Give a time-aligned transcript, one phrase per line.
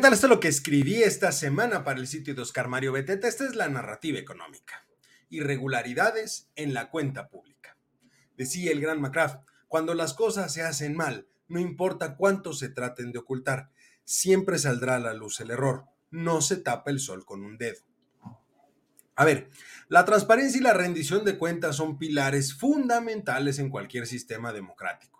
[0.00, 0.12] tal?
[0.12, 3.26] Esto es lo que escribí esta semana para el sitio de Oscar Mario Beteta.
[3.26, 4.86] Esta es la narrativa económica.
[5.30, 7.76] Irregularidades en la cuenta pública.
[8.36, 13.10] Decía el gran McCraft, cuando las cosas se hacen mal, no importa cuánto se traten
[13.10, 13.70] de ocultar,
[14.04, 15.86] siempre saldrá a la luz el error.
[16.10, 17.80] No se tapa el sol con un dedo.
[19.16, 19.50] A ver,
[19.88, 25.19] la transparencia y la rendición de cuentas son pilares fundamentales en cualquier sistema democrático.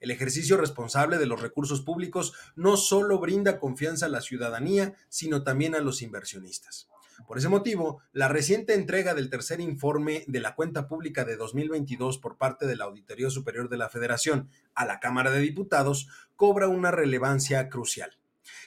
[0.00, 5.42] El ejercicio responsable de los recursos públicos no solo brinda confianza a la ciudadanía, sino
[5.42, 6.88] también a los inversionistas.
[7.26, 12.18] Por ese motivo, la reciente entrega del tercer informe de la cuenta pública de 2022
[12.18, 16.68] por parte de la Auditoría Superior de la Federación a la Cámara de Diputados cobra
[16.68, 18.16] una relevancia crucial.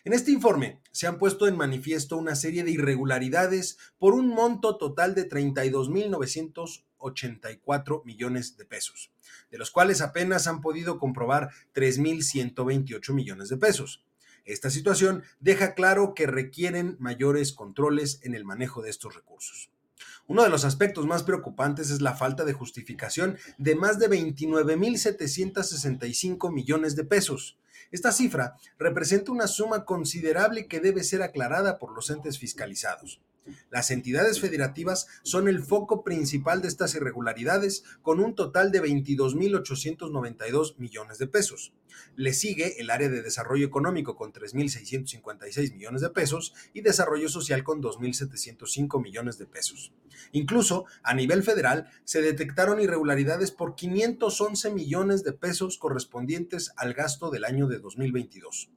[0.05, 4.77] En este informe se han puesto en manifiesto una serie de irregularidades por un monto
[4.77, 5.25] total de
[7.03, 9.11] 32.984 millones de pesos,
[9.51, 14.03] de los cuales apenas han podido comprobar 3.128 millones de pesos.
[14.45, 19.69] Esta situación deja claro que requieren mayores controles en el manejo de estos recursos.
[20.27, 26.51] Uno de los aspectos más preocupantes es la falta de justificación de más de 29.765
[26.51, 27.57] millones de pesos.
[27.91, 33.21] Esta cifra representa una suma considerable que debe ser aclarada por los entes fiscalizados.
[33.69, 40.77] Las entidades federativas son el foco principal de estas irregularidades, con un total de 22.892
[40.77, 41.73] millones de pesos.
[42.15, 47.63] Le sigue el área de desarrollo económico con 3.656 millones de pesos y desarrollo social
[47.63, 49.93] con 2.705 millones de pesos.
[50.31, 57.29] Incluso a nivel federal se detectaron irregularidades por 511 millones de pesos correspondientes al gasto
[57.29, 58.69] del año de 2022.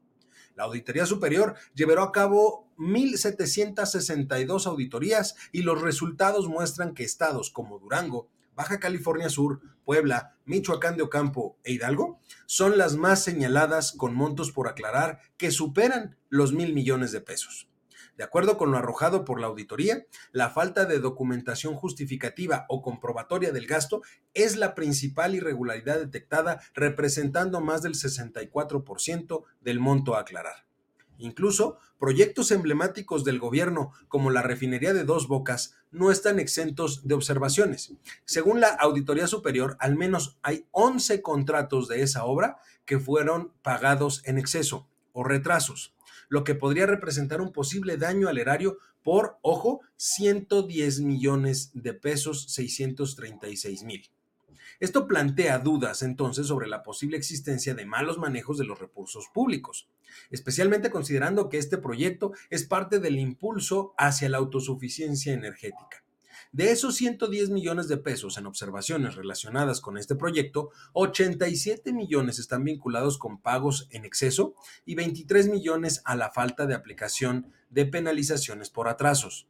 [0.57, 7.79] La Auditoría Superior llevó a cabo 1.762 auditorías y los resultados muestran que estados como
[7.79, 14.15] Durango, Baja California Sur, Puebla, Michoacán de Ocampo e Hidalgo son las más señaladas con
[14.15, 17.69] montos por aclarar que superan los mil millones de pesos.
[18.17, 23.53] De acuerdo con lo arrojado por la auditoría, la falta de documentación justificativa o comprobatoria
[23.53, 24.01] del gasto
[24.33, 30.66] es la principal irregularidad detectada, representando más del 64% del monto a aclarar.
[31.19, 37.15] Incluso proyectos emblemáticos del gobierno, como la refinería de Dos Bocas, no están exentos de
[37.15, 37.93] observaciones.
[38.25, 44.23] Según la Auditoría Superior, al menos hay 11 contratos de esa obra que fueron pagados
[44.27, 45.97] en exceso o retrasos
[46.29, 52.47] lo que podría representar un posible daño al erario por, ojo, 110 millones de pesos,
[52.49, 54.11] 636 mil.
[54.81, 59.89] Esto plantea dudas entonces sobre la posible existencia de malos manejos de los recursos públicos,
[60.31, 66.05] especialmente considerando que este proyecto es parte del impulso hacia la autosuficiencia energética.
[66.53, 72.65] De esos 110 millones de pesos en observaciones relacionadas con este proyecto, 87 millones están
[72.65, 74.55] vinculados con pagos en exceso
[74.85, 79.49] y 23 millones a la falta de aplicación de penalizaciones por atrasos.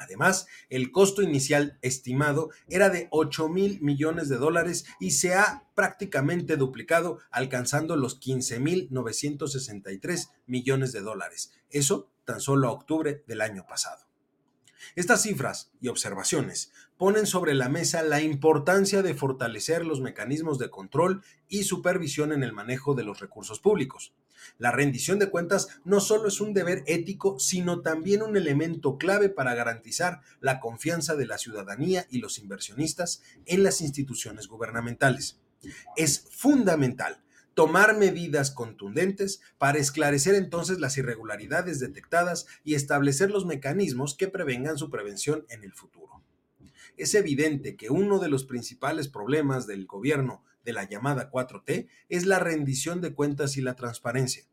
[0.00, 5.68] Además, el costo inicial estimado era de 8 mil millones de dólares y se ha
[5.74, 11.52] prácticamente duplicado, alcanzando los 15 mil 963 millones de dólares.
[11.68, 14.09] Eso tan solo a octubre del año pasado.
[14.96, 20.70] Estas cifras y observaciones ponen sobre la mesa la importancia de fortalecer los mecanismos de
[20.70, 24.14] control y supervisión en el manejo de los recursos públicos.
[24.58, 29.28] La rendición de cuentas no solo es un deber ético, sino también un elemento clave
[29.28, 35.40] para garantizar la confianza de la ciudadanía y los inversionistas en las instituciones gubernamentales.
[35.96, 37.22] Es fundamental
[37.60, 44.78] tomar medidas contundentes para esclarecer entonces las irregularidades detectadas y establecer los mecanismos que prevengan
[44.78, 46.22] su prevención en el futuro.
[46.96, 52.24] Es evidente que uno de los principales problemas del gobierno de la llamada 4T es
[52.24, 54.46] la rendición de cuentas y la transparencia.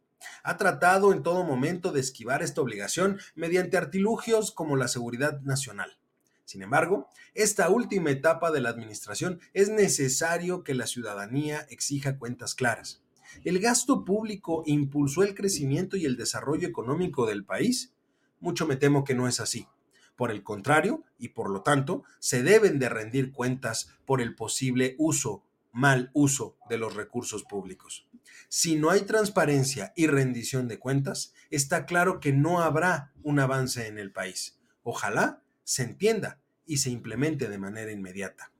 [0.43, 5.97] Ha tratado en todo momento de esquivar esta obligación mediante artilugios como la seguridad nacional.
[6.47, 12.55] Sin embargo, esta última etapa de la administración es necesario que la ciudadanía exija cuentas
[12.55, 13.03] claras.
[13.43, 17.93] ¿El gasto público impulsó el crecimiento y el desarrollo económico del país?
[18.39, 19.67] Mucho me temo que no es así.
[20.15, 24.95] Por el contrario, y por lo tanto, se deben de rendir cuentas por el posible
[24.97, 25.43] uso,
[25.73, 28.07] mal uso de los recursos públicos.
[28.47, 33.87] Si no hay transparencia y rendición de cuentas, está claro que no habrá un avance
[33.87, 34.57] en el país.
[34.83, 38.53] Ojalá se entienda y se implemente de manera inmediata.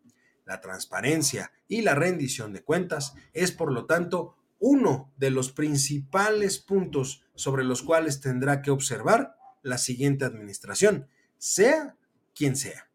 [0.44, 6.59] La transparencia y la rendición de cuentas es, por lo tanto, uno de los principales
[6.59, 11.07] puntos sobre los cuales tendrá que observar la siguiente administración,
[11.38, 11.95] sea
[12.36, 12.89] quien sea.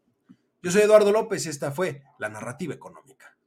[0.63, 3.39] Yo soy Eduardo López y esta fue la narrativa económica.